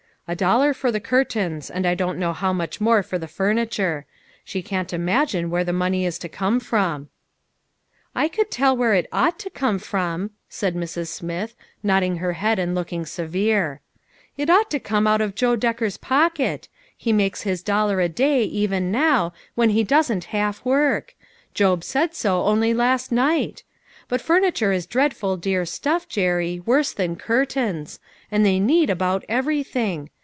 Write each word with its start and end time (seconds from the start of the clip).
"A 0.31 0.35
dollar 0.35 0.73
for 0.73 0.93
the 0.93 1.01
curtains, 1.01 1.69
and 1.69 1.85
I 1.85 1.93
don't 1.93 2.17
know 2.17 2.31
how 2.31 2.53
much 2.53 2.79
more 2.79 3.03
for 3.03 3.19
the 3.19 3.27
furni 3.27 3.69
ture. 3.69 4.05
She 4.45 4.61
can't 4.63 4.93
imagine 4.93 5.49
where 5.49 5.65
the 5.65 5.73
money 5.73 6.05
is 6.05 6.17
to 6.19 6.29
come 6.29 6.61
from."" 6.61 7.09
I 8.23 8.29
could 8.29 8.49
tell 8.49 8.77
where 8.77 8.93
it 8.93 9.09
ought 9.11 9.37
to 9.39 9.49
coma 9.49 9.79
from," 9.79 10.31
116 10.57 10.71
LITTLE 10.71 10.87
FISHEKS: 10.87 11.21
AND 11.21 11.29
THEIR 11.29 11.35
NETS. 11.35 11.49
said 11.49 11.51
Mrs. 11.51 11.51
Smith, 11.51 11.55
nodding 11.83 12.17
her 12.19 12.33
head 12.33 12.59
and 12.59 12.73
looking 12.73 13.05
severe." 13.05 13.81
It 14.37 14.49
ought 14.49 14.71
to 14.71 14.79
come 14.79 15.05
out 15.05 15.19
of 15.19 15.35
Joe 15.35 15.57
Decker's 15.57 15.97
pocket. 15.97 16.69
He 16.95 17.11
makes 17.11 17.41
his 17.41 17.61
dollar 17.61 17.99
a 17.99 18.07
day, 18.07 18.45
even 18.45 18.89
now, 18.89 19.33
when 19.55 19.71
he 19.71 19.83
doesn't 19.83 20.25
half 20.31 20.63
work; 20.63 21.13
Job 21.53 21.83
said 21.83 22.15
so 22.15 22.43
only 22.43 22.73
last 22.73 23.11
nisrht. 23.11 23.63
But 24.07 24.21
furniture 24.21 24.71
is 24.71 24.85
dreadful 24.85 25.35
dear 25.35 25.65
stuff, 25.65 26.03
O 26.03 26.09
* 26.09 26.09
Jerry, 26.09 26.61
worse 26.65 26.93
than 26.93 27.17
curtains. 27.17 27.99
And 28.31 28.45
they 28.45 28.61
need 28.61 28.89
about 28.89 29.25
everything. 29.27 30.09